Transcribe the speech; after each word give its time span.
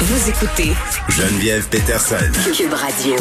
Vous 0.00 0.30
écoutez 0.30 0.70
Geneviève 1.08 1.68
Peterson. 1.68 2.30
Cube 2.56 2.72
Radio. 2.72 3.16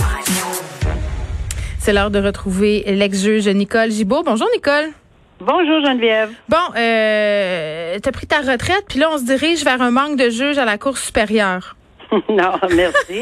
C'est 1.79 1.91
l'heure 1.91 2.11
de 2.11 2.19
retrouver 2.19 2.83
l'ex-juge 2.85 3.47
Nicole 3.47 3.89
Gibault. 3.89 4.21
Bonjour 4.23 4.47
Nicole. 4.53 4.91
Bonjour 5.39 5.83
Geneviève. 5.83 6.29
Bon, 6.47 6.57
euh, 6.77 7.97
t'as 7.99 8.11
pris 8.11 8.27
ta 8.27 8.41
retraite, 8.41 8.85
puis 8.87 8.99
là 8.99 9.09
on 9.11 9.17
se 9.17 9.25
dirige 9.25 9.63
vers 9.63 9.81
un 9.81 9.89
manque 9.89 10.17
de 10.17 10.29
juges 10.29 10.59
à 10.59 10.65
la 10.65 10.77
Cour 10.77 10.99
supérieure. 10.99 11.75
non, 12.29 12.53
merci. 12.75 13.21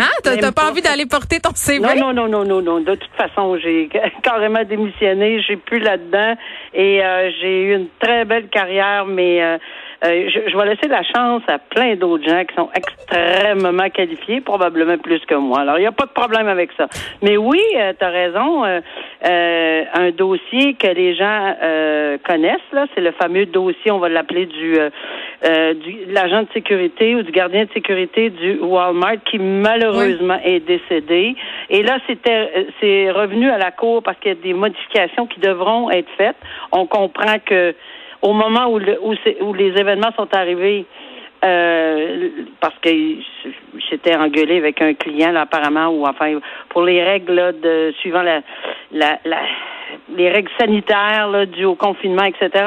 Hein? 0.00 0.10
T'as, 0.24 0.36
pas 0.38 0.50
pas. 0.50 0.70
envie 0.70 0.82
d'aller 0.82 1.06
porter 1.06 1.38
ton 1.38 1.54
CV? 1.54 1.80
non, 1.94 2.12
non, 2.12 2.26
non, 2.26 2.28
non, 2.28 2.44
non, 2.44 2.62
non. 2.62 2.80
De 2.80 2.96
toute 2.96 3.14
façon, 3.16 3.56
j'ai 3.62 3.88
carrément 4.24 4.64
démissionné. 4.64 5.40
J'ai 5.46 5.56
plus 5.56 5.78
là-dedans 5.78 6.34
et 6.74 7.00
euh, 7.04 7.30
j'ai 7.40 7.62
eu 7.62 7.74
une 7.76 7.86
très 8.00 8.24
belle 8.24 8.48
carrière, 8.48 9.06
mais 9.06 9.40
euh, 10.04 10.08
euh, 10.08 10.28
je, 10.28 10.50
je 10.50 10.56
vais 10.56 10.66
laisser 10.66 10.88
la 10.88 11.02
chance 11.02 11.42
à 11.48 11.58
plein 11.58 11.94
d'autres 11.94 12.28
gens 12.28 12.44
qui 12.44 12.54
sont 12.54 12.70
extrêmement 12.74 13.88
qualifiés, 13.90 14.40
probablement 14.40 14.98
plus 14.98 15.20
que 15.26 15.34
moi. 15.34 15.60
Alors, 15.60 15.78
il 15.78 15.82
n'y 15.82 15.86
a 15.86 15.92
pas 15.92 16.06
de 16.06 16.12
problème 16.12 16.48
avec 16.48 16.70
ça. 16.76 16.86
Mais 17.22 17.36
oui, 17.36 17.60
tu 17.98 18.04
as 18.04 18.08
raison. 18.08 18.64
euh, 18.64 18.80
euh, 19.24 19.84
un 19.94 20.10
dossier 20.10 20.74
que 20.74 20.88
les 20.88 21.14
gens 21.14 21.54
euh, 21.62 22.18
connaissent, 22.26 22.70
là, 22.72 22.86
c'est 22.94 23.00
le 23.00 23.12
fameux 23.12 23.46
dossier, 23.46 23.90
on 23.90 23.98
va 23.98 24.08
l'appeler 24.08 24.46
du, 24.46 24.78
euh, 24.78 24.90
euh, 25.44 25.74
du 25.74 26.06
l'agent 26.08 26.42
de 26.42 26.48
sécurité 26.52 27.14
ou 27.14 27.22
du 27.22 27.30
gardien 27.30 27.64
de 27.64 27.70
sécurité 27.72 28.30
du 28.30 28.58
Walmart 28.58 29.22
qui 29.24 29.38
malheureusement 29.38 30.38
est 30.44 30.60
décédé. 30.60 31.36
Et 31.70 31.82
là, 31.82 31.98
c'était 32.08 32.50
euh, 32.56 32.64
c'est 32.80 33.10
revenu 33.10 33.48
à 33.50 33.58
la 33.58 33.70
cour 33.70 34.02
parce 34.02 34.18
qu'il 34.18 34.32
y 34.32 34.34
a 34.34 34.42
des 34.42 34.54
modifications 34.54 35.26
qui 35.26 35.38
devront 35.40 35.90
être 35.90 36.10
faites. 36.16 36.36
On 36.72 36.86
comprend 36.86 37.38
que 37.44 37.74
au 38.22 38.32
moment 38.32 38.68
où, 38.68 38.78
le, 38.78 38.98
où, 39.02 39.14
où 39.42 39.54
les 39.54 39.78
événements 39.78 40.12
sont 40.16 40.32
arrivés, 40.34 40.86
euh, 41.44 42.28
parce 42.60 42.78
que 42.80 42.90
j'étais 43.90 44.14
engueulé 44.14 44.58
avec 44.58 44.80
un 44.80 44.94
client 44.94 45.32
là, 45.32 45.40
apparemment 45.40 45.88
ou 45.88 46.06
enfin 46.06 46.38
pour 46.68 46.82
les 46.82 47.02
règles 47.02 47.34
là, 47.34 47.50
de 47.50 47.92
suivant 47.98 48.22
la, 48.22 48.42
la, 48.92 49.18
la 49.24 49.38
les 50.16 50.30
règles 50.30 50.52
sanitaires 50.56 51.26
là, 51.28 51.44
dues 51.46 51.64
au 51.64 51.74
confinement 51.74 52.22
etc 52.22 52.64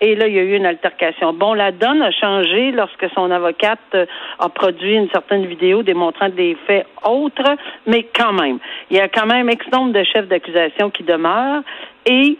et 0.00 0.14
là 0.14 0.28
il 0.28 0.34
y 0.34 0.38
a 0.38 0.42
eu 0.42 0.54
une 0.54 0.66
altercation. 0.66 1.32
Bon 1.32 1.54
la 1.54 1.72
donne 1.72 2.02
a 2.02 2.12
changé 2.12 2.70
lorsque 2.70 3.08
son 3.16 3.32
avocate 3.32 3.80
euh, 3.94 4.06
a 4.38 4.48
produit 4.48 4.94
une 4.94 5.10
certaine 5.10 5.46
vidéo 5.46 5.82
démontrant 5.82 6.28
des 6.28 6.56
faits 6.68 6.86
autres 7.04 7.56
mais 7.88 8.04
quand 8.16 8.32
même. 8.32 8.60
Il 8.90 8.96
y 8.96 9.00
a 9.00 9.08
quand 9.08 9.26
même 9.26 9.50
X 9.50 9.66
nombre 9.72 9.92
de 9.92 10.04
chefs 10.04 10.28
d'accusation 10.28 10.88
qui 10.90 11.02
demeurent 11.02 11.64
et 12.06 12.38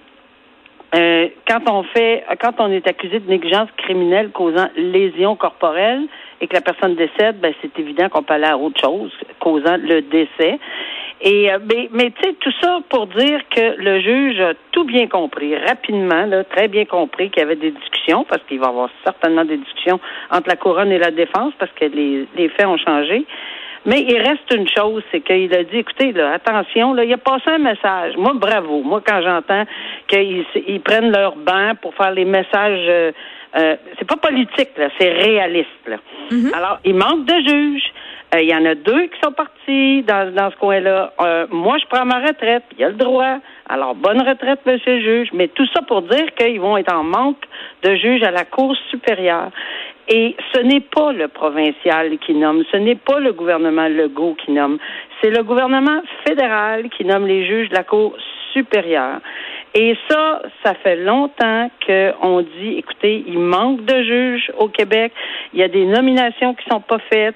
euh, 0.95 1.29
quand 1.49 1.69
on 1.69 1.83
fait, 1.83 2.25
quand 2.41 2.55
on 2.59 2.71
est 2.71 2.87
accusé 2.87 3.19
de 3.19 3.29
négligence 3.29 3.69
criminelle 3.77 4.31
causant 4.31 4.69
lésion 4.77 5.35
corporelle 5.35 6.03
et 6.41 6.47
que 6.47 6.55
la 6.55 6.61
personne 6.61 6.95
décède, 6.95 7.41
ben 7.41 7.53
c'est 7.63 7.79
évident 7.79 8.09
qu'on 8.09 8.23
peut 8.23 8.35
aller 8.35 8.45
à 8.45 8.57
autre 8.57 8.81
chose 8.81 9.13
causant 9.41 9.77
le 9.77 10.03
décès. 10.03 10.59
Et 11.21 11.51
euh, 11.51 11.59
mais, 11.69 11.89
mais 11.93 12.11
tu 12.11 12.23
sais 12.23 12.35
tout 12.35 12.53
ça 12.61 12.81
pour 12.91 13.07
dire 13.07 13.41
que 13.51 13.77
le 13.79 14.01
juge 14.01 14.41
a 14.41 14.53
tout 14.73 14.85
bien 14.85 15.09
compris 15.09 15.57
rapidement, 15.57 16.27
là, 16.27 16.45
très 16.45 16.69
bien 16.69 16.85
compris 16.85 17.31
qu'il 17.31 17.41
y 17.41 17.47
avait 17.47 17.57
des 17.57 17.71
discussions 17.71 18.25
parce 18.29 18.43
qu'il 18.45 18.61
va 18.61 18.67
y 18.67 18.69
avoir 18.69 18.91
certainement 19.05 19.45
des 19.45 19.57
discussions 19.57 19.99
entre 20.31 20.49
la 20.49 20.57
couronne 20.57 20.93
et 20.93 20.99
la 20.99 21.11
défense 21.11 21.55
parce 21.59 21.73
que 21.73 21.87
les, 21.87 22.27
les 22.37 22.49
faits 22.51 22.67
ont 22.67 22.77
changé. 22.77 23.25
Mais 23.87 24.01
il 24.03 24.17
reste 24.17 24.51
une 24.55 24.69
chose, 24.69 25.03
c'est 25.11 25.21
qu'il 25.21 25.55
a 25.55 25.63
dit, 25.63 25.79
écoutez, 25.79 26.13
là, 26.13 26.33
attention, 26.33 26.95
là, 26.95 27.05
il 27.05 27.13
a 27.13 27.19
passé 27.19 27.45
un 27.49 27.59
message. 27.59 28.17
Moi, 28.17 28.33
bravo. 28.35 28.83
Moi, 28.83 29.03
quand 29.07 29.21
j'entends 29.23 29.65
qu'ils 30.09 30.45
ils 30.67 30.81
prennent 30.81 31.13
leur 31.13 31.37
banc 31.37 31.73
pour 31.83 31.95
faire 31.95 32.13
les 32.13 32.25
messages, 32.25 32.87
euh, 32.89 33.13
euh, 33.57 33.77
c'est 33.99 34.09
pas 34.09 34.17
politique, 34.17 34.71
là, 34.77 34.89
c'est 34.99 35.11
réaliste. 35.11 35.69
Là. 35.87 35.97
Alors, 36.55 36.79
il 36.85 36.95
manque 36.95 37.27
de 37.27 37.35
juges. 37.49 37.93
Euh, 38.35 38.41
Il 38.41 38.49
y 38.49 38.55
en 38.55 38.65
a 38.65 38.75
deux 38.75 39.03
qui 39.03 39.21
sont 39.23 39.33
partis 39.33 40.03
dans, 40.03 40.35
dans 40.35 40.51
ce 40.51 40.57
coin-là. 40.57 41.13
Euh, 41.21 41.47
moi, 41.51 41.77
je 41.79 41.87
prends 41.87 42.05
ma 42.05 42.21
retraite. 42.21 42.65
Il 42.73 42.81
y 42.81 42.85
a 42.85 42.89
le 42.89 42.95
droit. 42.95 43.37
Alors, 43.69 43.95
bonne 43.95 44.21
retraite, 44.23 44.61
monsieur 44.67 44.97
le 44.97 45.01
juge. 45.03 45.29
Mais 45.33 45.49
tout 45.49 45.67
ça 45.73 45.83
pour 45.83 46.03
dire 46.03 46.35
qu'ils 46.35 46.61
vont 46.61 46.77
être 46.77 46.93
en 46.93 47.05
manque 47.05 47.45
de 47.83 47.95
juges 47.95 48.23
à 48.23 48.31
la 48.31 48.45
Cour 48.45 48.75
supérieure. 48.91 49.51
Et 50.09 50.37
ce 50.55 50.61
n'est 50.61 50.81
pas 50.81 51.13
le 51.13 51.29
provincial 51.29 52.19
qui 52.19 52.35
nomme, 52.35 52.63
ce 52.71 52.77
n'est 52.77 52.97
pas 52.97 53.21
le 53.21 53.33
gouvernement 53.33 53.89
Legault 53.89 54.37
qui 54.45 54.53
nomme, 54.53 54.79
c'est 55.21 55.31
le 55.31 55.43
gouvernement 55.43 56.03
fédéral 56.27 56.91
qui 56.91 57.05
nomme 57.05 57.27
les 57.27 57.47
juges 57.47 57.71
de 57.71 57.75
la 57.75 57.85
Cour 57.85 58.15
supérieure. 58.53 59.21
Et 59.75 59.97
ça, 60.09 60.43
ça 60.63 60.75
fait 60.75 60.97
longtemps 60.97 61.71
qu'on 61.87 62.43
dit, 62.43 62.77
écoutez, 62.79 63.25
il 63.27 63.39
manque 63.39 63.85
de 63.85 64.03
juges 64.03 64.53
au 64.59 64.69
Québec, 64.69 65.13
il 65.53 65.61
y 65.61 65.63
a 65.63 65.69
des 65.69 65.85
nominations 65.85 66.55
qui 66.55 66.65
sont 66.71 66.81
pas 66.81 67.01
faites. 67.11 67.35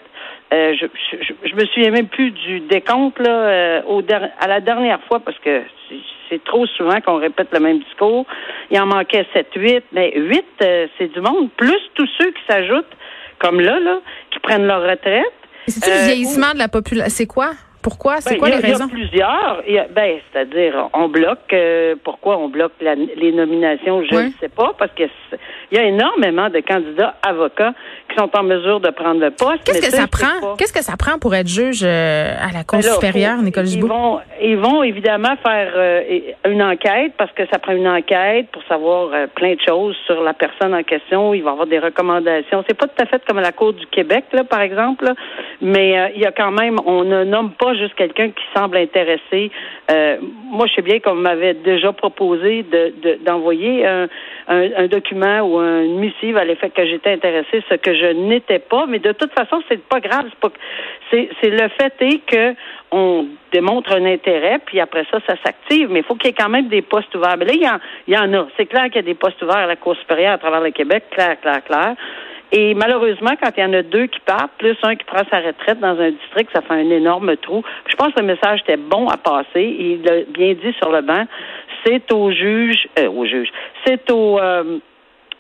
Euh, 0.53 0.75
je, 0.81 0.87
je, 1.21 1.33
je 1.51 1.55
me 1.55 1.65
souviens 1.67 1.91
même 1.91 2.09
plus 2.09 2.31
du 2.31 2.61
décompte 2.61 3.19
là, 3.19 3.31
euh, 3.31 3.83
au 3.87 4.01
der- 4.01 4.31
à 4.41 4.47
la 4.49 4.61
dernière 4.61 5.01
fois 5.05 5.21
parce 5.21 5.37
que 5.41 5.63
c'est- 5.89 5.97
c'est 6.31 6.43
trop 6.45 6.67
souvent 6.67 7.01
qu'on 7.03 7.17
répète 7.17 7.49
le 7.53 7.61
même 7.61 7.81
discours. 7.81 8.25
Il 8.71 8.81
en 8.81 8.87
manquait 8.87 9.27
7, 9.35 9.49
8, 9.55 9.85
mais 9.93 10.13
8, 10.17 10.45
euh, 10.63 10.87
c'est 10.97 11.13
du 11.13 11.21
monde, 11.21 11.51
plus 11.57 11.79
tous 11.95 12.09
ceux 12.19 12.31
qui 12.31 12.41
s'ajoutent, 12.49 12.87
comme 13.39 13.61
là, 13.61 13.79
là, 13.79 14.01
qui 14.31 14.39
prennent 14.39 14.67
leur 14.67 14.83
retraite. 14.83 15.25
C'est-tu 15.67 15.91
le 15.91 15.97
Euh, 15.97 16.05
vieillissement 16.07 16.53
de 16.55 16.59
la 16.59 16.69
population? 16.69 17.11
C'est 17.15 17.27
quoi? 17.27 17.51
Pourquoi? 17.89 18.21
C'est 18.21 18.35
Ben, 18.35 18.39
quoi 18.39 18.49
les 18.51 18.55
a- 18.57 18.59
il 18.59 18.63
y 18.63 18.67
a 18.67 18.77
raisons? 18.77 18.89
plusieurs. 18.89 19.63
Ben, 19.95 20.19
c'est-à-dire, 20.33 20.89
on 20.93 21.09
bloque. 21.09 21.39
euh, 21.55 21.95
pourquoi 22.05 22.37
on 22.37 22.49
bloque 22.49 22.73
la- 22.83 22.95
les 22.95 23.33
nominations 23.33 24.03
Je 24.05 24.15
ne 24.15 24.31
sais 24.41 24.49
pas, 24.51 24.73
parce 24.79 24.91
que 24.93 25.05
c'est- 25.31 25.39
il 25.73 25.79
y 25.79 25.81
a 25.81 25.85
énormément 25.85 26.51
de 26.51 26.61
candidats 26.61 27.15
avocats 27.27 27.73
qui 28.09 28.17
sont 28.17 28.29
en 28.37 28.43
mesure 28.43 28.81
de 28.81 28.91
prendre 28.91 29.21
le 29.21 29.31
poste. 29.31 29.65
Qu'est-ce 29.65 29.81
que 29.81 29.97
ça, 29.97 30.07
prend? 30.07 30.55
Qu'est-ce 30.57 30.73
que 30.73 30.83
ça 30.83 30.97
prend 30.99 31.19
pour 31.19 31.35
être 31.35 31.49
juge 31.49 31.81
euh, 31.85 32.35
à 32.39 32.53
la 32.53 32.65
Cour 32.65 32.81
Ben 32.81 32.91
supérieure, 32.93 33.39
Nicole 33.43 33.67
ils 33.69 33.83
vont, 33.85 34.21
ils 34.43 34.57
vont 34.57 34.83
évidemment 34.83 35.37
faire 35.43 35.73
euh, 35.75 36.03
une 36.49 36.63
enquête 36.63 37.13
parce 37.17 37.33
que 37.33 37.43
ça 37.51 37.59
prend 37.59 37.73
une 37.73 37.89
enquête 37.89 38.49
pour 38.51 38.63
savoir 38.65 39.11
plein 39.35 39.55
de 39.55 39.61
choses 39.67 39.97
sur 40.07 40.23
la 40.23 40.35
personne 40.35 40.75
en 40.75 40.83
question. 40.83 41.33
Il 41.35 41.43
va 41.43 41.51
y 41.51 41.53
avoir 41.53 41.67
des 41.67 41.79
recommandations. 41.79 42.65
C'est 42.69 42.77
pas 42.77 42.87
tout 42.87 43.03
à 43.03 43.07
fait 43.07 43.23
comme 43.27 43.39
à 43.39 43.43
la 43.43 43.53
Cour 43.53 43.73
du 43.73 43.87
Québec, 43.87 44.25
là, 44.33 44.45
par 44.45 44.61
exemple, 44.61 45.05
là, 45.07 45.15
mais 45.63 46.13
il 46.15 46.21
y 46.21 46.27
a 46.27 46.33
quand 46.33 46.51
même, 46.53 46.77
on 46.87 47.05
ne 47.05 47.25
nomme 47.25 47.53
pas 47.53 47.75
juste 47.79 47.95
quelqu'un 47.95 48.31
qui 48.31 48.45
semble 48.55 48.77
intéressé. 48.77 49.51
Euh, 49.91 50.19
moi, 50.21 50.67
je 50.67 50.75
sais 50.75 50.83
bien 50.83 51.01
qu'on 51.01 51.15
m'avait 51.15 51.55
déjà 51.55 51.93
proposé 51.93 52.63
de, 52.65 52.93
de- 53.03 53.19
d'envoyer 53.25 53.87
un, 53.87 54.09
document 54.89 55.41
ou 55.41 55.61
une 55.61 55.99
missive 55.99 56.37
à 56.37 56.45
l'effet 56.45 56.71
que 56.71 56.85
j'étais 56.87 57.13
intéressée, 57.13 57.63
ce 57.69 57.75
que 57.75 57.95
je 57.95 58.07
n'étais 58.07 58.59
pas. 58.59 58.87
Mais 58.87 58.99
de 58.99 59.13
toute 59.13 59.33
façon, 59.33 59.63
c'est 59.69 59.83
pas 59.83 60.01
grave. 60.01 60.27
C'est 61.11 61.29
le 61.43 61.69
fait 61.79 61.95
est 62.01 62.19
que 62.27 62.55
on 62.91 63.27
démontre 63.53 63.93
un 63.93 64.05
intérêt, 64.07 64.59
puis 64.65 64.81
après 64.81 65.05
ça, 65.11 65.19
ça 65.27 65.35
s'active. 65.45 65.91
Mais 65.91 66.01
il 66.01 66.05
faut 66.05 66.15
qu'il 66.15 66.29
y 66.29 66.31
ait 66.31 66.37
quand 66.39 66.49
même 66.49 66.69
des 66.69 66.83
postes 66.83 67.15
ouverts. 67.15 67.37
Mais 67.39 67.45
là, 67.45 67.53
il 67.55 67.63
y 67.63 67.69
en, 67.69 67.79
il 68.07 68.15
y 68.15 68.19
en 68.19 68.33
a. 68.35 68.47
C'est 68.57 68.67
clair 68.67 68.85
qu'il 68.85 68.97
y 68.97 68.99
a 68.99 69.03
des 69.03 69.15
postes 69.15 69.41
ouverts 69.43 69.57
à 69.57 69.67
la 69.67 69.77
Cour 69.77 69.97
supérieure 69.97 70.33
à 70.33 70.39
travers 70.39 70.61
le 70.61 70.71
Québec, 70.71 71.05
clair, 71.11 71.41
clair, 71.41 71.63
clair. 71.65 71.95
Et 72.53 72.75
malheureusement, 72.75 73.33
quand 73.43 73.51
il 73.57 73.61
y 73.61 73.65
en 73.67 73.73
a 73.75 73.83
deux 73.83 74.07
qui 74.07 74.21
partent, 74.21 74.53
plus 74.59 74.77
un 74.83 74.97
qui 74.97 75.05
prend 75.05 75.23
sa 75.31 75.41
retraite 75.41 75.81
dans 75.81 75.99
un 76.01 76.11
district, 76.11 76.51
ça 76.55 76.63
fait 76.63 76.75
un 76.75 76.91
énorme 76.91 77.37
trou. 77.37 77.63
Je 77.91 77.95
pense 77.97 78.15
que 78.15 78.21
le 78.21 78.27
message 78.27 78.61
était 78.61 78.79
bon 78.79 79.07
à 79.09 79.17
passer. 79.19 79.63
Il 79.79 80.03
l'a 80.03 80.23
bien 80.29 80.55
dit 80.55 80.73
sur 80.79 80.91
le 80.91 81.03
banc. 81.03 81.25
C'est 81.85 82.11
au 82.13 82.31
juge, 82.31 82.89
euh, 82.99 83.09
au 83.11 83.27
juge, 83.27 83.49
c'est 83.85 84.11
au, 84.11 84.39
euh, 84.39 84.79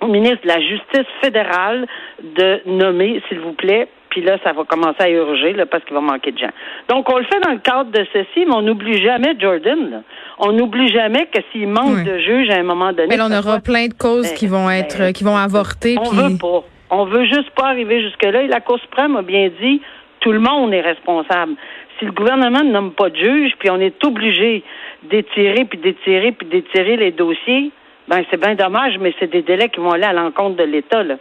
au 0.03 0.07
ministre 0.07 0.43
de 0.43 0.49
la 0.49 0.61
Justice 0.61 1.07
fédérale 1.23 1.87
de 2.23 2.61
nommer, 2.67 3.23
s'il 3.29 3.41
vous 3.41 3.53
plaît. 3.55 3.89
Puis 4.11 4.23
là, 4.23 4.39
ça 4.45 4.53
va 4.53 4.65
commencer 4.65 5.01
à 5.01 5.11
urger 5.11 5.53
là, 5.53 5.67
parce 5.67 5.85
qu'il 5.85 5.95
va 5.95 6.01
manquer 6.01 6.33
de 6.33 6.39
gens. 6.39 6.51
Donc, 6.89 7.11
on 7.13 7.19
le 7.19 7.25
fait 7.25 7.41
dans 7.41 7.53
le 7.53 7.59
cadre 7.59 7.91
de 7.91 8.07
ceci, 8.13 8.47
mais 8.47 8.55
on 8.55 8.63
n'oublie 8.63 9.03
jamais 9.03 9.35
Jordan. 9.39 9.91
là. 9.91 10.03
On 10.39 10.53
n'oublie 10.53 10.89
jamais 10.93 11.27
que 11.27 11.41
s'il 11.53 11.69
manque 11.69 11.97
Oui. 11.97 12.05
de 12.05 12.19
juges 12.19 12.49
à 12.51 12.57
un 12.57 12.63
moment 12.63 12.93
donné. 12.93 13.09
Mais 13.09 13.17
là, 13.17 13.27
on 13.29 13.33
aura 13.33 13.43
soit- 13.43 13.61
plein 13.65 13.87
de 13.89 13.95
causes 13.95 14.29
Ben, 14.29 14.35
qui 14.35 14.47
vont 14.47 14.67
ben, 14.67 14.73
être, 14.73 15.13
qui 15.13 15.25
vont 15.25 15.37
avorter. 15.37 15.97
on 15.99 16.09
puis- 16.09 16.17
veut 16.19 16.39
pas. 16.39 16.65
On 16.91 17.05
veut 17.05 17.25
juste 17.25 17.51
pas 17.51 17.67
arriver 17.69 18.01
jusque-là. 18.03 18.43
Et 18.43 18.47
la 18.49 18.61
Cour 18.61 18.79
suprême 18.81 19.17
a 19.17 19.23
bien 19.23 19.51
dit, 19.61 19.81
tout 20.21 20.33
le 20.33 20.41
monde 20.41 20.73
est 20.73 20.81
responsable. 20.81 21.55
Si 21.99 22.05
le 22.05 22.13
gouvernement 22.13 22.63
ne 22.65 22.71
nomme 22.71 22.93
pas 22.93 23.11
de 23.11 23.17
juge, 23.17 23.53
puis 23.59 23.71
on 23.71 23.81
est 23.81 24.03
obligé 24.05 24.63
d'étirer, 25.03 25.65
puis 25.65 25.79
d'étirer, 25.79 26.33
puis 26.33 26.47
d'étirer 26.47 26.97
les 26.97 27.11
dossiers, 27.11 27.71
ben 28.09 28.23
c'est 28.31 28.41
bien 28.41 28.55
dommage, 28.55 28.99
mais 28.99 29.13
c'est 29.19 29.31
des 29.31 29.43
délais 29.43 29.69
qui 29.69 29.81
vont 29.81 29.91
aller 29.93 30.05
à 30.05 30.13
l'encontre 30.13 30.57
de 30.57 30.65
l'État, 30.65 31.03
là. 31.03 31.17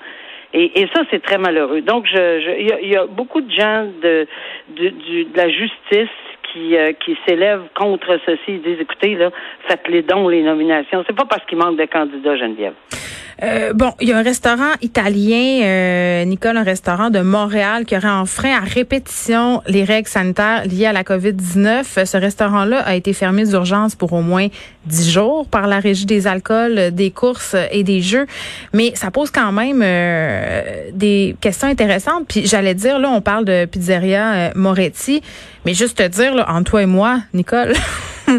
Et, 0.54 0.88
ça, 0.96 1.02
c'est 1.12 1.22
très 1.22 1.38
malheureux. 1.38 1.82
Donc, 1.82 2.06
je, 2.08 2.16
je- 2.16 2.60
il 2.62 2.68
y, 2.70 2.72
a- 2.72 3.04
il 3.04 3.08
beaucoup 3.10 3.42
de 3.42 3.52
gens 3.52 3.86
de, 4.02 4.26
de, 4.78 4.94
la 5.36 5.50
justice 5.50 5.74
qui 5.92 6.08
qui 6.54 6.78
euh, 6.78 6.94
qui 6.94 7.18
s'élèvent 7.28 7.68
contre 7.76 8.18
ceci. 8.26 8.42
Ils 8.48 8.62
disent 8.62 8.80
écoutez 8.80 9.16
là, 9.16 9.30
faites 9.68 9.86
les 9.90 10.02
dons, 10.02 10.30
les 10.30 10.42
nominations. 10.44 11.04
C'est 11.06 11.16
pas 11.16 11.26
parce 11.26 11.46
qu'il 11.46 11.58
manque 11.58 11.76
de 11.78 11.86
candidats, 11.86 12.38
Geneviève. 12.38 12.74
Euh, 13.44 13.72
bon, 13.74 13.94
il 14.02 14.08
y 14.08 14.14
a 14.14 14.18
un 14.18 14.24
restaurant 14.24 14.74
italien, 14.82 15.62
euh, 15.64 16.26
Nicole, 16.26 16.58
un 16.58 16.64
restaurant 16.64 17.12
de 17.12 17.20
Montréal 17.20 17.86
qui 17.86 17.96
aurait 17.96 18.10
enfreint 18.10 18.58
à 18.58 18.62
répétition 18.62 19.62
les 19.68 19.84
règles 19.84 20.08
sanitaires 20.08 20.66
liées 20.66 20.88
à 20.88 20.94
la 20.94 21.04
COVID-19. 21.04 22.06
Ce 22.06 22.18
restaurant-là 22.18 22.80
a 22.80 22.96
été 22.96 23.14
fermé 23.14 23.46
d'urgence 23.46 23.94
pour 23.96 24.14
au 24.14 24.22
moins 24.22 24.48
dix 24.86 25.12
jours 25.12 25.48
par 25.48 25.68
la 25.68 25.80
Régie 25.80 26.08
des 26.08 26.26
alcools, 26.26 26.92
des 26.92 27.12
courses 27.12 27.56
et 27.72 27.84
des 27.84 28.02
jeux. 28.02 28.26
Mais 28.74 28.94
ça 28.96 29.12
pose 29.12 29.30
quand 29.30 29.52
même 29.52 29.82
euh, 29.84 30.90
des 30.94 31.36
questions 31.40 31.68
intéressantes. 31.68 32.26
Puis 32.28 32.48
j'allais 32.48 32.74
dire, 32.74 32.98
là, 32.98 33.10
on 33.10 33.22
parle 33.22 33.46
de 33.46 33.66
pizzeria 33.66 34.34
euh, 34.34 34.50
Moretti, 34.56 35.22
mais 35.66 35.76
juste 35.76 36.00
te 36.00 36.08
dire, 36.08 36.34
là, 36.34 36.50
entre 36.50 36.72
toi 36.72 36.82
et 36.82 36.88
moi, 36.88 37.20
Nicole... 37.34 37.74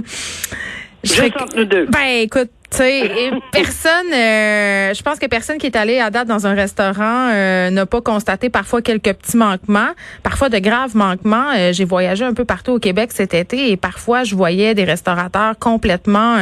Je 1.04 1.12
serais... 1.12 1.30
nous 1.56 1.64
deux. 1.64 1.86
Ben, 1.86 2.22
écoute, 2.22 2.50
tu 2.70 2.78
sais, 2.78 3.30
personne, 3.52 4.12
euh, 4.12 4.92
je 4.92 5.02
pense 5.02 5.18
que 5.18 5.26
personne 5.26 5.58
qui 5.58 5.66
est 5.66 5.76
allé 5.76 6.00
à 6.00 6.10
date 6.10 6.28
dans 6.28 6.46
un 6.46 6.54
restaurant 6.54 7.30
euh, 7.32 7.70
n'a 7.70 7.86
pas 7.86 8.00
constaté 8.00 8.50
parfois 8.50 8.82
quelques 8.82 9.12
petits 9.14 9.36
manquements, 9.36 9.88
parfois 10.22 10.48
de 10.48 10.58
graves 10.58 10.94
manquements. 10.94 11.50
Euh, 11.56 11.72
j'ai 11.72 11.84
voyagé 11.84 12.24
un 12.24 12.34
peu 12.34 12.44
partout 12.44 12.72
au 12.72 12.78
Québec 12.78 13.10
cet 13.12 13.32
été 13.32 13.70
et 13.70 13.76
parfois 13.76 14.24
je 14.24 14.34
voyais 14.34 14.74
des 14.74 14.84
restaurateurs 14.84 15.58
complètement 15.58 16.36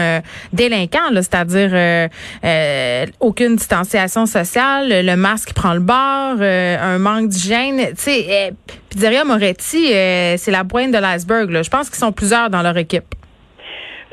délinquants, 0.53 1.11
c'est-à-dire 1.15 2.09
aucune 3.21 3.57
distanciation 3.57 4.27
sociale, 4.27 4.89
le 5.07 5.17
masque 5.17 5.53
prend 5.53 5.75
le 5.75 5.81
bord, 5.81 6.41
un 6.41 6.99
manque 6.99 7.29
d'hygiène. 7.29 7.79
Tu 7.97 8.03
sais, 8.03 8.55
Pizzeria 8.89 9.25
Moretti, 9.25 9.89
c'est 9.89 10.51
la 10.51 10.65
pointe 10.65 10.93
de 10.93 10.99
l'iceberg. 10.99 11.63
Je 11.63 11.71
pense 11.71 11.89
qu'ils 11.89 11.99
sont 11.99 12.13
plusieurs 12.13 12.51
dans 12.51 12.63
leur 12.63 12.77
équipe. 12.77 13.16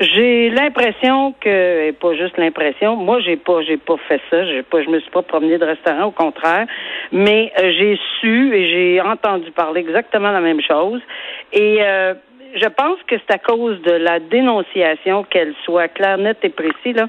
J'ai 0.00 0.50
l'impression 0.50 1.34
que, 1.40 1.86
et 1.86 1.92
pas 1.92 2.14
juste 2.14 2.36
l'impression, 2.36 2.96
moi 2.96 3.20
j'ai 3.20 3.36
pas, 3.36 3.62
j'ai 3.62 3.76
pas 3.76 3.96
fait 4.08 4.20
ça, 4.28 4.44
j'ai 4.44 4.64
pas, 4.64 4.82
je 4.82 4.88
me 4.88 4.98
suis 4.98 5.10
pas 5.10 5.22
promené 5.22 5.56
de 5.56 5.64
restaurant, 5.64 6.06
au 6.06 6.10
contraire, 6.10 6.66
mais 7.12 7.52
euh, 7.58 7.72
j'ai 7.78 7.98
su 8.20 8.56
et 8.56 8.68
j'ai 8.70 9.00
entendu 9.00 9.52
parler 9.52 9.80
exactement 9.80 10.32
la 10.32 10.40
même 10.40 10.60
chose. 10.60 11.00
Et 11.52 11.78
euh, 11.80 12.14
je 12.54 12.68
pense 12.68 12.98
que 13.06 13.16
c'est 13.16 13.34
à 13.34 13.38
cause 13.38 13.80
de 13.82 13.92
la 13.92 14.20
dénonciation, 14.20 15.24
qu'elle 15.24 15.54
soit 15.64 15.88
claire, 15.88 16.18
nette 16.18 16.38
et 16.42 16.50
précise, 16.50 16.94
là, 16.94 17.06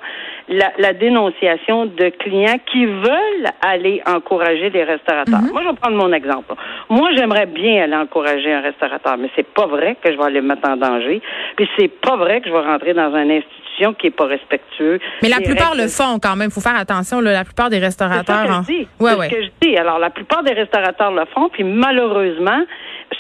la, 0.48 0.72
la, 0.78 0.94
dénonciation 0.94 1.86
de 1.86 2.10
clients 2.10 2.60
qui 2.72 2.86
veulent 2.86 3.50
aller 3.62 4.02
encourager 4.06 4.70
les 4.70 4.84
restaurateurs. 4.84 5.42
Mhm. 5.42 5.52
Moi, 5.52 5.62
je 5.64 5.70
vais 5.70 5.76
prendre 5.76 5.98
mon 5.98 6.14
exemple. 6.14 6.54
Moi, 6.90 7.10
j'aimerais 7.16 7.48
bien 7.48 7.84
aller 7.84 7.96
encourager 7.96 8.54
un 8.54 8.62
restaurateur, 8.62 9.18
mais 9.18 9.30
c'est 9.36 9.48
pas 9.48 9.66
vrai 9.66 9.98
que 10.04 10.12
je 10.12 10.18
vais 10.18 10.24
aller 10.24 10.42
me 10.42 10.48
mettre 10.50 10.70
en 10.70 10.78
danger. 10.78 11.22
Puis 11.56 11.68
c'est 11.78 11.88
pas 11.88 12.16
vrai 12.16 12.42
que 12.42 12.50
je 12.50 12.54
vais 12.54 12.62
rentrer 12.62 12.94
dans 12.94 13.14
un 13.14 13.30
institution 13.30 13.94
qui 13.98 14.08
est 14.08 14.12
pas 14.12 14.26
respectueux. 14.26 15.00
Mais 15.22 15.30
la 15.30 15.42
plupart 15.42 15.76
le 15.76 15.88
font 15.88 16.20
quand 16.22 16.36
même. 16.36 16.50
Il 16.50 16.54
faut 16.54 16.62
faire 16.62 16.78
attention. 16.78 17.20
Là, 17.22 17.34
la 17.34 17.44
plupart 17.44 17.70
des 17.70 17.80
restaurateurs. 17.80 18.46
C'est 18.46 18.52
ce 18.54 18.68
que 18.68 18.74
je 18.74 18.80
dis. 18.80 18.88
Ouais, 19.00 19.14
ouais. 19.16 19.30
ce 19.30 19.36
que 19.36 19.42
je 19.44 19.50
dis. 19.62 19.78
Alors, 19.78 20.00
la 20.00 20.10
plupart 20.10 20.44
des 20.44 20.54
restaurateurs 20.54 21.12
le 21.12 21.26
font. 21.34 21.50
Puis 21.50 21.64
malheureusement, 21.64 22.62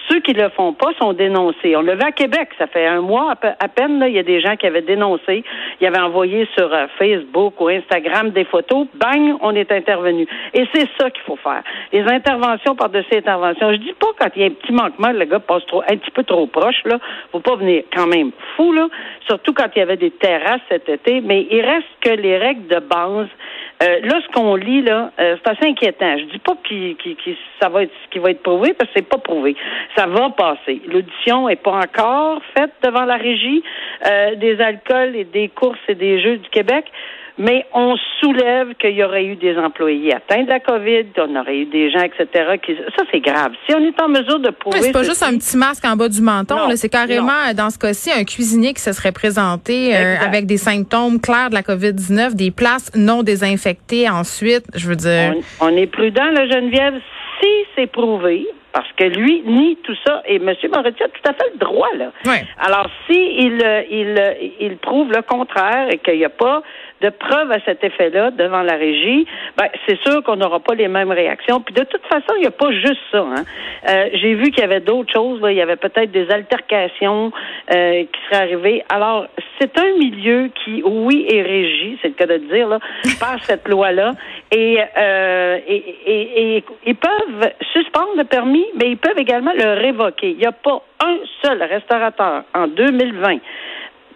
ceux 0.09 0.19
qui 0.19 0.33
le 0.33 0.49
font 0.49 0.73
pas 0.73 0.91
sont 0.99 1.13
dénoncés. 1.13 1.75
On 1.75 1.81
le 1.81 1.93
vu 1.93 2.01
à 2.01 2.11
Québec, 2.11 2.49
ça 2.57 2.67
fait 2.67 2.85
un 2.85 3.01
mois 3.01 3.33
à, 3.41 3.67
peine, 3.67 3.99
là, 3.99 4.07
il 4.07 4.15
y 4.15 4.19
a 4.19 4.23
des 4.23 4.41
gens 4.41 4.55
qui 4.55 4.67
avaient 4.67 4.81
dénoncé, 4.81 5.43
ils 5.79 5.87
avaient 5.87 5.99
envoyé 5.99 6.47
sur 6.55 6.73
euh, 6.73 6.87
Facebook 6.97 7.59
ou 7.59 7.67
Instagram 7.67 8.31
des 8.31 8.45
photos, 8.45 8.87
bang, 8.95 9.35
on 9.41 9.55
est 9.55 9.71
intervenu. 9.71 10.27
Et 10.53 10.65
c'est 10.73 10.87
ça 10.99 11.09
qu'il 11.09 11.23
faut 11.23 11.37
faire. 11.37 11.63
Les 11.91 12.03
interventions 12.03 12.75
par-dessus 12.75 13.15
interventions. 13.15 13.71
Je 13.71 13.77
dis 13.77 13.93
pas 13.93 14.07
quand 14.19 14.29
il 14.35 14.41
y 14.41 14.45
a 14.45 14.47
un 14.47 14.51
petit 14.51 14.73
manquement, 14.73 15.11
le 15.11 15.25
gars 15.25 15.39
passe 15.39 15.65
trop, 15.67 15.81
un 15.81 15.97
petit 15.97 16.11
peu 16.11 16.23
trop 16.23 16.47
proche, 16.47 16.83
là, 16.85 16.99
faut 17.31 17.39
pas 17.39 17.55
venir 17.55 17.83
quand 17.93 18.07
même 18.07 18.31
fou, 18.55 18.71
là, 18.71 18.87
surtout 19.27 19.53
quand 19.53 19.67
il 19.75 19.79
y 19.79 19.81
avait 19.81 19.97
des 19.97 20.11
terrasses 20.11 20.61
cet 20.69 20.89
été, 20.89 21.21
mais 21.21 21.47
il 21.49 21.61
reste 21.61 21.87
que 22.01 22.09
les 22.09 22.37
règles 22.37 22.67
de 22.67 22.79
base 22.79 23.27
euh, 23.83 23.99
là, 24.03 24.21
ce 24.25 24.31
qu'on 24.31 24.55
lit, 24.55 24.81
là, 24.81 25.11
euh, 25.19 25.35
c'est 25.43 25.51
assez 25.51 25.69
inquiétant. 25.69 26.17
Je 26.17 26.25
dis 26.25 26.39
pas 26.39 26.53
que 26.53 27.15
ça 27.61 27.67
va 27.67 27.83
être 27.83 27.91
ce 28.05 28.09
qui 28.09 28.19
va 28.19 28.31
être 28.31 28.41
prouvé 28.41 28.73
parce 28.73 28.89
que 28.89 28.99
c'est 28.99 29.09
pas 29.09 29.17
prouvé. 29.17 29.55
Ça 29.97 30.07
va 30.07 30.29
passer. 30.29 30.81
L'audition 30.87 31.49
est 31.49 31.61
pas 31.61 31.73
encore 31.73 32.41
faite 32.57 32.71
devant 32.83 33.03
la 33.03 33.17
régie 33.17 33.63
euh, 34.07 34.35
des 34.35 34.61
alcools 34.61 35.15
et 35.15 35.25
des 35.25 35.49
courses 35.49 35.79
et 35.89 35.95
des 35.95 36.21
jeux 36.21 36.37
du 36.37 36.49
Québec 36.49 36.85
mais 37.37 37.65
on 37.73 37.95
soulève 38.19 38.75
qu'il 38.75 38.91
y 38.91 39.03
aurait 39.03 39.25
eu 39.25 39.35
des 39.35 39.57
employés 39.57 40.13
atteints 40.13 40.43
de 40.43 40.49
la 40.49 40.59
COVID, 40.59 41.05
on 41.17 41.35
aurait 41.35 41.57
eu 41.57 41.65
des 41.65 41.91
gens, 41.91 42.01
etc. 42.01 42.57
Qui... 42.63 42.75
Ça, 42.75 43.03
c'est 43.11 43.19
grave. 43.19 43.51
Si 43.67 43.75
on 43.75 43.79
est 43.79 43.99
en 44.01 44.07
mesure 44.07 44.39
de 44.39 44.51
prouver... 44.51 44.81
c'est 44.81 44.91
pas 44.91 45.03
juste 45.03 45.23
un 45.23 45.37
petit 45.37 45.57
masque 45.57 45.83
en 45.85 45.95
bas 45.95 46.07
du 46.07 46.21
menton, 46.21 46.69
c'est 46.75 46.89
carrément, 46.89 47.53
dans 47.55 47.69
ce 47.69 47.77
cas-ci, 47.77 48.11
un 48.11 48.23
cuisinier 48.23 48.73
qui 48.73 48.81
se 48.81 48.93
serait 48.93 49.11
présenté 49.11 49.95
euh, 49.95 50.15
avec 50.19 50.45
des 50.45 50.57
symptômes 50.57 51.19
clairs 51.19 51.49
de 51.49 51.55
la 51.55 51.61
COVID-19, 51.61 52.35
des 52.35 52.51
places 52.51 52.91
non 52.95 53.23
désinfectées 53.23 54.09
ensuite, 54.09 54.65
je 54.75 54.87
veux 54.87 54.95
dire... 54.95 55.33
On, 55.59 55.75
est 55.75 55.87
prudent, 55.87 56.31
la 56.31 56.47
Geneviève, 56.47 56.95
si 57.41 57.49
c'est 57.75 57.87
prouvé, 57.87 58.47
parce 58.75 58.91
que 58.97 59.05
lui 59.05 59.41
nie 59.45 59.77
tout 59.83 59.95
ça 60.05 60.21
et 60.25 60.35
M. 60.35 60.53
Moretti 60.73 61.03
a 61.03 61.07
tout 61.07 61.29
à 61.29 61.33
fait 61.33 61.49
le 61.53 61.59
droit 61.59 61.87
là. 61.97 62.11
Alors 62.59 62.89
si 63.07 63.17
il, 63.17 63.61
euh, 63.63 63.83
il, 63.89 64.19
euh, 64.19 64.33
il 64.59 64.75
prouve 64.75 65.13
le 65.13 65.21
contraire 65.21 65.87
et 65.89 65.97
qu'il 65.99 66.17
n'y 66.17 66.25
a 66.25 66.29
pas 66.29 66.61
de 67.01 67.09
preuves 67.09 67.51
à 67.51 67.59
cet 67.65 67.83
effet-là 67.83 68.31
devant 68.31 68.61
la 68.61 68.75
régie, 68.75 69.27
ben, 69.57 69.67
c'est 69.85 69.99
sûr 70.01 70.23
qu'on 70.23 70.37
n'aura 70.37 70.59
pas 70.59 70.75
les 70.75 70.87
mêmes 70.87 71.11
réactions. 71.11 71.59
Puis 71.61 71.73
de 71.73 71.83
toute 71.83 72.05
façon, 72.07 72.33
il 72.37 72.41
n'y 72.41 72.47
a 72.47 72.51
pas 72.51 72.71
juste 72.71 73.01
ça. 73.11 73.19
Hein. 73.19 73.43
Euh, 73.89 74.09
j'ai 74.13 74.33
vu 74.35 74.51
qu'il 74.51 74.59
y 74.59 74.63
avait 74.63 74.79
d'autres 74.79 75.11
choses. 75.11 75.41
Il 75.43 75.55
y 75.55 75.61
avait 75.61 75.75
peut-être 75.75 76.11
des 76.11 76.29
altercations 76.31 77.31
euh, 77.73 78.03
qui 78.03 78.19
seraient 78.29 78.43
arrivées. 78.43 78.83
Alors, 78.89 79.27
c'est 79.59 79.77
un 79.77 79.97
milieu 79.97 80.49
qui, 80.63 80.81
oui, 80.83 81.25
est 81.29 81.41
régi, 81.41 81.97
c'est 82.01 82.09
le 82.09 82.13
cas 82.13 82.27
de 82.27 82.37
dire, 82.37 82.67
là, 82.67 82.79
par 83.19 83.43
cette 83.43 83.67
loi-là. 83.67 84.13
Et, 84.51 84.79
euh, 84.97 85.59
et, 85.67 85.83
et, 86.05 86.57
et, 86.57 86.63
ils 86.85 86.95
peuvent 86.95 87.51
suspendre 87.73 88.15
le 88.17 88.23
permis, 88.23 88.65
mais 88.79 88.91
ils 88.91 88.97
peuvent 88.97 89.17
également 89.19 89.53
le 89.53 89.81
révoquer. 89.81 90.29
Il 90.31 90.37
n'y 90.37 90.45
a 90.45 90.51
pas 90.51 90.81
un 91.03 91.17
seul 91.43 91.61
restaurateur 91.61 92.43
en 92.53 92.67
2020 92.67 93.39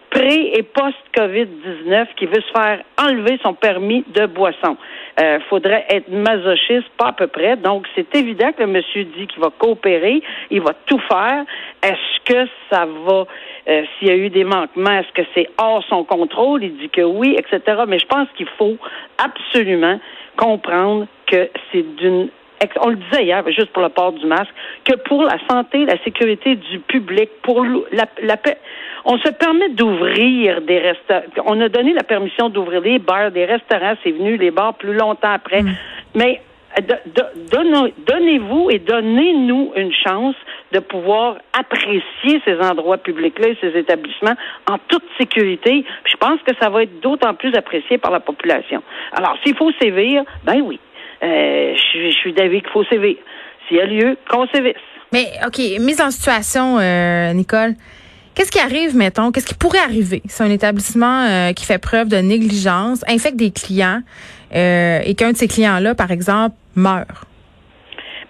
pré- 0.09 0.51
et 0.53 0.63
post-COVID-19 0.63 2.07
qui 2.15 2.25
veut 2.25 2.41
se 2.41 2.51
faire 2.51 2.81
enlever 3.01 3.39
son 3.43 3.53
permis 3.53 4.03
de 4.13 4.25
boisson. 4.25 4.77
Euh, 5.19 5.39
faudrait 5.49 5.85
être 5.89 6.09
masochiste, 6.09 6.87
pas 6.97 7.07
à 7.07 7.11
peu 7.13 7.27
près. 7.27 7.57
Donc, 7.57 7.87
c'est 7.95 8.13
évident 8.15 8.51
que 8.53 8.61
le 8.61 8.67
monsieur 8.67 9.03
dit 9.03 9.27
qu'il 9.27 9.41
va 9.41 9.49
coopérer, 9.57 10.21
il 10.49 10.61
va 10.61 10.73
tout 10.85 10.99
faire. 11.09 11.43
Est-ce 11.83 12.23
que 12.25 12.49
ça 12.71 12.85
va, 12.85 13.25
euh, 13.67 13.83
s'il 13.97 14.07
y 14.07 14.11
a 14.11 14.15
eu 14.15 14.29
des 14.29 14.43
manquements, 14.45 14.91
est-ce 14.91 15.11
que 15.13 15.27
c'est 15.35 15.49
hors 15.57 15.83
son 15.89 16.03
contrôle? 16.03 16.63
Il 16.63 16.77
dit 16.77 16.89
que 16.89 17.01
oui, 17.01 17.37
etc. 17.37 17.83
Mais 17.87 17.99
je 17.99 18.05
pense 18.05 18.27
qu'il 18.37 18.47
faut 18.57 18.77
absolument 19.17 19.99
comprendre 20.37 21.07
que 21.27 21.49
c'est 21.71 21.95
d'une 21.97 22.29
on 22.81 22.89
le 22.89 22.97
disait 22.97 23.23
hier, 23.23 23.43
juste 23.51 23.71
pour 23.71 23.81
le 23.81 23.89
port 23.89 24.11
du 24.11 24.25
masque, 24.25 24.53
que 24.83 24.95
pour 24.95 25.23
la 25.23 25.37
santé, 25.49 25.85
la 25.85 25.97
sécurité 26.03 26.55
du 26.55 26.79
public, 26.79 27.29
pour 27.41 27.63
la, 27.91 28.05
la 28.21 28.37
on 29.05 29.17
se 29.19 29.29
permet 29.29 29.69
d'ouvrir 29.69 30.61
des 30.61 30.79
restaurants. 30.79 31.45
On 31.45 31.61
a 31.61 31.69
donné 31.69 31.93
la 31.93 32.03
permission 32.03 32.49
d'ouvrir 32.49 32.81
des 32.81 32.99
bars, 32.99 33.31
des 33.31 33.45
restaurants, 33.45 33.95
c'est 34.03 34.11
venu 34.11 34.37
les 34.37 34.51
bars 34.51 34.73
plus 34.75 34.93
longtemps 34.93 35.31
après. 35.33 35.63
Mm. 35.63 35.75
Mais 36.15 36.41
donnez-vous 36.77 38.69
et 38.69 38.79
donnez-nous 38.79 39.71
une 39.75 39.91
chance 39.93 40.35
de 40.71 40.79
pouvoir 40.79 41.37
apprécier 41.57 42.41
ces 42.45 42.59
endroits 42.59 42.97
publics-là 42.97 43.49
et 43.49 43.57
ces 43.59 43.77
établissements 43.77 44.35
en 44.69 44.77
toute 44.87 45.03
sécurité. 45.17 45.83
je 46.05 46.15
pense 46.17 46.39
que 46.45 46.53
ça 46.61 46.69
va 46.69 46.83
être 46.83 46.99
d'autant 46.99 47.33
plus 47.33 47.53
apprécié 47.55 47.97
par 47.97 48.11
la 48.11 48.19
population. 48.19 48.83
Alors, 49.13 49.35
s'il 49.43 49.55
faut 49.55 49.71
sévir, 49.81 50.23
ben 50.43 50.61
oui. 50.61 50.79
Euh, 51.21 51.75
je, 51.75 52.11
suis 52.11 52.33
d'avis 52.33 52.61
qu'il 52.61 52.69
faut 52.69 52.85
sévir. 52.85 53.17
S'il 53.67 53.77
y 53.77 53.81
a 53.81 53.85
lieu, 53.85 54.17
qu'on 54.29 54.47
sévisse. 54.47 54.75
Mais, 55.11 55.25
OK, 55.45 55.57
mise 55.79 56.01
en 56.01 56.11
situation, 56.11 56.77
euh, 56.79 57.33
Nicole. 57.33 57.73
Qu'est-ce 58.39 58.51
qui 58.51 58.59
arrive, 58.59 58.95
mettons, 58.95 59.33
qu'est-ce 59.33 59.45
qui 59.45 59.53
pourrait 59.53 59.79
arriver 59.79 60.21
si 60.25 60.41
un 60.41 60.49
établissement 60.49 61.25
euh, 61.25 61.51
qui 61.51 61.65
fait 61.65 61.77
preuve 61.77 62.07
de 62.07 62.15
négligence 62.15 63.03
infecte 63.05 63.35
des 63.35 63.51
clients 63.51 63.99
euh, 64.55 65.01
et 65.03 65.13
qu'un 65.13 65.33
de 65.33 65.35
ces 65.35 65.49
clients-là, 65.49 65.93
par 65.93 66.09
exemple, 66.09 66.55
meurt? 66.73 67.09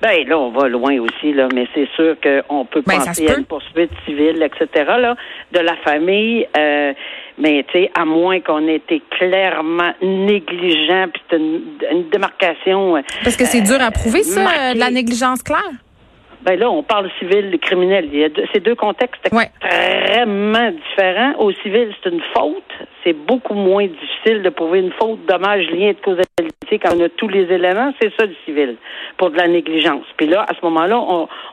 Ben 0.01 0.27
là, 0.27 0.39
on 0.39 0.49
va 0.49 0.67
loin 0.67 0.97
aussi, 0.97 1.31
là, 1.31 1.47
mais 1.53 1.67
c'est 1.75 1.87
sûr 1.95 2.15
qu'on 2.23 2.65
peut 2.65 2.81
ben, 2.87 2.97
penser 2.97 3.29
à 3.29 3.37
une 3.37 3.45
poursuite 3.45 3.91
civile, 4.03 4.41
etc. 4.41 4.67
Là, 4.99 5.15
de 5.51 5.59
la 5.59 5.75
famille. 5.75 6.47
Euh, 6.57 6.91
mais 7.37 7.63
tu 7.71 7.73
sais, 7.73 7.91
à 7.93 8.03
moins 8.03 8.39
qu'on 8.39 8.67
ait 8.67 8.77
été 8.77 9.03
clairement 9.11 9.93
négligent, 10.01 11.07
puis 11.13 11.21
c'est 11.29 11.37
une, 11.37 12.09
démarcation. 12.11 12.95
Parce 13.23 13.37
que 13.37 13.45
c'est 13.45 13.61
dur 13.61 13.77
à 13.79 13.91
prouver 13.91 14.23
ça, 14.23 14.73
de 14.73 14.79
la 14.79 14.89
négligence 14.89 15.43
claire? 15.43 15.59
Ben 16.41 16.57
là, 16.57 16.69
on 16.69 16.83
parle 16.83 17.09
civil 17.19 17.53
et 17.53 17.59
criminel. 17.59 18.09
Il 18.13 18.19
y 18.19 18.23
a 18.23 18.29
deux, 18.29 18.45
ces 18.53 18.61
deux 18.61 18.75
contextes 18.75 19.21
extrêmement 19.25 20.71
différents. 20.71 21.33
Au 21.39 21.51
civil, 21.51 21.93
c'est 22.01 22.09
une 22.09 22.21
faute. 22.33 22.63
C'est 23.03 23.09
c'est 23.09 23.13
beaucoup 23.13 23.55
moins 23.55 23.87
difficile 23.87 24.43
de 24.43 24.49
prouver 24.49 24.79
une 24.81 24.91
faute, 24.91 25.25
dommage, 25.25 25.65
lien 25.71 25.93
de 25.93 25.97
causalité 26.03 26.43
quand 26.77 26.89
on 26.95 27.03
a 27.03 27.09
tous 27.09 27.27
les 27.27 27.51
éléments. 27.51 27.93
C'est 27.99 28.11
ça 28.19 28.25
le 28.25 28.35
civil, 28.45 28.75
pour 29.17 29.31
de 29.31 29.37
la 29.37 29.47
négligence. 29.47 30.05
Puis 30.17 30.27
là, 30.27 30.45
à 30.47 30.53
ce 30.53 30.63
moment-là, 30.63 31.01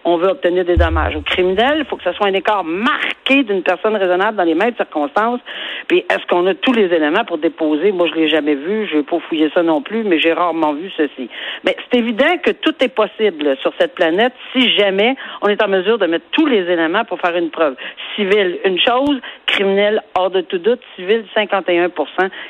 on, 0.04 0.16
veut 0.16 0.28
obtenir 0.28 0.64
des 0.64 0.76
dommages. 0.76 1.16
Au 1.16 1.22
criminel, 1.22 1.78
il 1.78 1.84
faut 1.86 1.96
que 1.96 2.02
ce 2.02 2.12
soit 2.12 2.26
un 2.26 2.34
écart 2.34 2.64
marqué 2.64 3.42
d'une 3.42 3.62
personne 3.62 3.96
raisonnable 3.96 4.36
dans 4.36 4.44
les 4.44 4.54
mêmes 4.54 4.74
circonstances. 4.76 5.40
Puis 5.88 6.04
est-ce 6.10 6.26
qu'on 6.26 6.46
a 6.46 6.54
tous 6.54 6.72
les 6.72 6.92
éléments 6.92 7.24
pour 7.24 7.38
déposer? 7.38 7.92
Moi, 7.92 8.08
je 8.08 8.14
l'ai 8.14 8.28
jamais 8.28 8.54
vu, 8.54 8.86
je 8.90 8.98
vais 8.98 9.02
pas 9.02 9.18
fouiller 9.20 9.50
ça 9.54 9.62
non 9.62 9.80
plus, 9.80 10.04
mais 10.04 10.18
j'ai 10.18 10.32
rarement 10.32 10.74
vu 10.74 10.90
ceci. 10.96 11.28
Mais 11.64 11.76
c'est 11.90 11.98
évident 11.98 12.38
que 12.42 12.50
tout 12.50 12.74
est 12.80 12.88
possible 12.88 13.56
sur 13.62 13.72
cette 13.78 13.94
planète 13.94 14.32
si 14.52 14.74
jamais 14.76 15.16
on 15.42 15.48
est 15.48 15.62
en 15.62 15.68
mesure 15.68 15.98
de 15.98 16.06
mettre 16.06 16.26
tous 16.32 16.46
les 16.46 16.70
éléments 16.70 17.04
pour 17.04 17.20
faire 17.20 17.36
une 17.36 17.50
preuve. 17.50 17.76
Civil, 18.16 18.58
une 18.64 18.80
chose, 18.80 19.20
criminel, 19.46 20.02
hors 20.14 20.30
de 20.30 20.40
tout 20.40 20.58
doute, 20.58 20.80
civil, 20.96 21.24
51% 21.36 21.90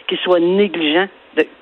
qui 0.09 0.17
soit 0.17 0.41
négligent 0.41 1.09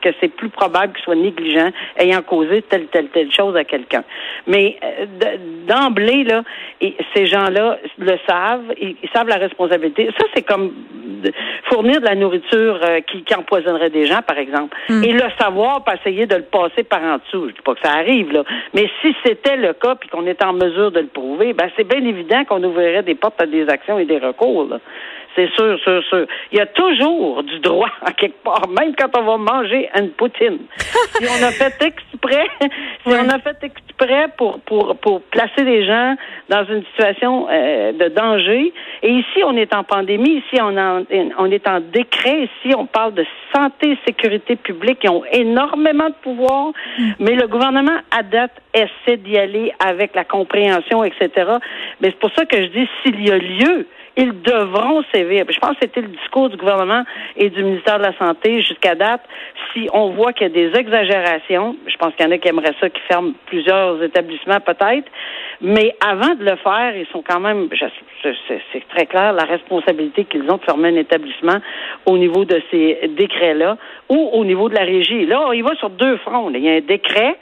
que 0.01 0.09
c'est 0.21 0.29
plus 0.29 0.49
probable 0.49 0.93
qu'il 0.95 1.05
soit 1.05 1.15
négligent 1.15 1.71
ayant 1.97 2.23
causé 2.23 2.63
telle, 2.63 2.87
telle, 2.87 3.09
telle 3.09 3.33
chose 3.33 3.57
à 3.57 3.65
quelqu'un. 3.65 4.05
Mais 4.47 4.77
euh, 4.83 5.37
d'emblée, 5.67 6.25
là, 6.25 6.43
et 6.81 6.97
ces 7.15 7.27
gens-là 7.27 7.79
le 7.99 8.17
savent, 8.27 8.75
ils, 8.81 8.97
savent 9.15 9.29
la 9.29 9.37
responsabilité. 9.37 10.09
Ça, 10.19 10.27
c'est 10.35 10.43
comme 10.43 10.73
fournir 11.71 12.01
de 12.01 12.07
la 12.07 12.15
nourriture 12.15 12.81
euh, 12.83 13.01
qui, 13.01 13.23
qui, 13.23 13.35
empoisonnerait 13.35 13.91
des 13.91 14.07
gens, 14.07 14.23
par 14.23 14.39
exemple. 14.39 14.77
Hmm. 14.89 15.03
Et 15.03 15.13
le 15.13 15.25
savoir, 15.39 15.85
pas 15.85 15.95
essayer 15.95 16.27
de 16.27 16.37
le 16.37 16.43
passer 16.43 16.83
par 16.83 17.03
en 17.03 17.17
dessous. 17.17 17.49
Je 17.49 17.55
dis 17.55 17.63
pas 17.65 17.75
que 17.75 17.81
ça 17.83 17.93
arrive, 17.93 18.33
là. 18.33 18.45
Mais 18.75 18.89
si 19.01 19.15
c'était 19.25 19.57
le 19.57 19.73
cas, 19.73 19.95
puis 19.95 20.09
qu'on 20.09 20.27
est 20.27 20.43
en 20.45 20.53
mesure 20.53 20.91
de 20.91 21.01
le 21.01 21.07
prouver, 21.07 21.53
ben 21.53 21.71
c'est 21.77 21.89
bien 21.89 22.05
évident 22.05 22.45
qu'on 22.45 22.63
ouvrirait 22.63 23.03
des 23.03 23.15
portes 23.15 23.41
à 23.41 23.47
des 23.47 23.69
actions 23.69 23.99
et 23.99 24.05
des 24.05 24.19
recours. 24.19 24.67
Là. 24.67 24.79
C'est 25.37 25.51
sûr, 25.55 25.79
sûr, 25.81 26.03
sûr. 26.05 26.27
Il 26.53 26.59
y 26.59 26.61
a 26.61 26.67
toujours 26.67 27.43
du 27.43 27.59
droit, 27.59 27.91
en 28.09 28.13
quelque 28.13 28.43
part, 28.43 28.69
même 28.69 28.95
quand 28.97 29.11
on 29.19 29.23
va 29.23 29.37
manger 29.37 29.89
une 29.99 30.11
poutine. 30.11 30.59
si 30.79 31.25
on 31.25 31.43
a 31.43 31.51
fait 31.51 31.83
exprès, 31.83 32.47
si 32.61 33.13
on 33.13 33.29
a 33.29 33.39
fait 33.41 33.63
exprès 33.63 34.29
pour, 34.37 34.61
pour, 34.61 34.97
pour 34.97 35.23
placer 35.23 35.65
les 35.65 35.87
gens 35.87 36.15
dans 36.49 36.65
une 36.67 36.85
situation 36.85 37.49
euh, 37.51 37.93
de 37.93 38.09
danger, 38.09 38.73
et 39.03 39.11
ici, 39.11 39.43
on 39.45 39.57
est 39.57 39.75
en 39.75 39.83
pandémie, 39.83 40.43
ici, 40.47 40.61
on, 40.61 40.77
on 41.39 41.51
est 41.51 41.67
en 41.69 41.81
décret, 41.81 42.45
ici, 42.45 42.75
on 42.77 42.87
parle 42.87 43.15
de 43.15 43.25
santé 43.55 43.93
et 43.93 43.99
sécurité 44.07 44.57
publique, 44.57 44.99
ils 45.03 45.11
ont 45.11 45.25
énormément 45.33 46.09
de 46.09 46.15
pouvoir, 46.23 46.69
mm. 46.99 47.11
mais 47.19 47.35
le 47.35 47.47
gouvernement, 47.49 47.99
à 48.11 48.23
date, 48.23 48.53
essaie 48.73 49.17
d'y 49.17 49.37
aller 49.39 49.73
avec 49.79 50.15
la 50.15 50.25
compréhension, 50.25 51.05
etc. 51.05 51.31
Mais 52.01 52.09
c'est 52.11 52.19
pour 52.19 52.33
ça 52.35 52.45
que 52.45 52.61
je 52.61 52.67
dis, 52.69 52.89
s'il 53.03 53.27
y 53.27 53.31
a 53.31 53.39
lieu, 53.39 53.87
ils 54.17 54.43
devront 54.43 55.03
sévir. 55.13 55.45
Je 55.49 55.59
pense 55.59 55.73
que 55.73 55.79
c'était 55.83 56.03
le 56.03 56.09
discours 56.09 56.49
du 56.49 56.57
gouvernement 56.57 57.05
et 57.37 57.51
du 57.51 57.65
ministère 57.65 57.99
de 57.99 58.05
la 58.05 58.17
Santé 58.17 58.63
jusqu'à 58.63 58.95
date. 58.95 59.23
Si 59.73 59.89
on 59.93 60.11
voit 60.11 60.33
qu'il 60.33 60.47
y 60.47 60.51
a 60.51 60.71
des 60.71 60.79
exagérations, 60.79 61.77
je 61.87 61.97
pense 61.97 62.15
qu'il 62.15 62.25
y 62.25 62.29
en 62.29 62.33
a 62.33 62.39
qui 62.39 62.49
aimeraient 62.49 62.75
ça, 62.81 62.89
qui 62.91 63.01
ferment 63.09 63.33
plusieurs 63.47 64.03
établissements 64.03 64.61
peut-être, 64.61 65.11
mais 65.61 65.95
avant 66.01 66.35
de 66.35 66.45
le 66.45 66.57
faire, 66.57 66.97
ils 66.97 67.07
sont 67.13 67.23
quand 67.27 67.41
même, 67.41 67.69
c'est 68.23 68.89
très 68.91 69.07
clair, 69.07 69.33
la 69.33 69.45
responsabilité 69.45 70.25
qu'ils 70.25 70.49
ont 70.51 70.59
de 70.59 70.65
fermer 70.65 70.89
un 70.89 70.97
établissement 70.97 71.59
au 72.07 72.17
niveau 72.17 72.45
de 72.45 72.61
ces 72.71 73.11
décrets-là 73.17 73.77
ou 74.09 74.31
au 74.33 74.45
niveau 74.45 74.69
de 74.69 74.75
la 74.75 74.83
régie. 74.83 75.27
Là, 75.27 75.51
il 75.55 75.65
va 75.65 75.75
sur 75.77 75.91
deux 75.91 76.17
fronts. 76.19 76.51
Il 76.55 76.61
y 76.61 76.69
a 76.69 76.75
un 76.75 76.81
décret 76.81 77.37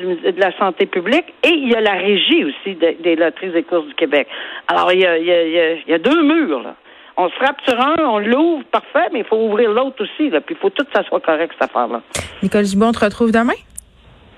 de 0.00 0.40
la 0.40 0.56
santé 0.58 0.86
publique 0.86 1.26
et 1.42 1.50
il 1.50 1.68
y 1.70 1.74
a 1.74 1.80
la 1.80 1.94
régie 1.94 2.44
aussi 2.44 2.76
des 2.76 3.16
loteries 3.16 3.56
et 3.56 3.62
courses 3.62 3.86
du 3.86 3.94
Québec. 3.94 4.26
Alors, 4.68 4.92
il 4.92 5.00
y 5.00 5.06
a, 5.06 5.18
il 5.18 5.26
y 5.26 5.32
a, 5.32 5.72
il 5.74 5.88
y 5.88 5.94
a 5.94 5.98
deux 5.98 6.22
murs, 6.22 6.62
là. 6.62 6.74
On 7.16 7.28
se 7.28 7.34
frappe 7.34 7.60
sur 7.68 7.78
un, 7.78 7.96
on 8.04 8.18
l'ouvre, 8.18 8.64
parfait, 8.72 9.08
mais 9.12 9.18
il 9.20 9.24
faut 9.26 9.36
ouvrir 9.36 9.70
l'autre 9.70 10.02
aussi, 10.02 10.30
là. 10.30 10.40
Puis 10.40 10.54
il 10.54 10.58
faut 10.58 10.70
tout 10.70 10.84
que 10.84 10.92
ça 10.94 11.04
soit 11.04 11.20
correct, 11.20 11.52
cette 11.58 11.68
affaire-là. 11.68 12.00
Nicole 12.42 12.64
Gibon, 12.64 12.88
on 12.88 12.92
te 12.92 13.04
retrouve 13.04 13.32
demain? 13.32 13.52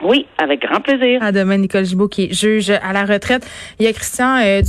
Oui, 0.03 0.27
avec 0.39 0.61
grand 0.61 0.81
plaisir. 0.81 1.23
À 1.23 1.33
demain, 1.33 1.57
Nicole 1.57 1.85
Gibault, 1.85 2.09
qui 2.09 2.25
est 2.25 2.35
juge 2.35 2.71
à 2.71 2.93
la 2.93 3.05
retraite. 3.05 3.49
Il 3.79 3.87
y 3.87 3.89
a 3.89 3.93
Christian 3.93 4.37
euh, 4.37 4.61